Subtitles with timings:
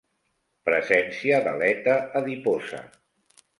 [0.69, 2.83] Presència d'aleta adiposa.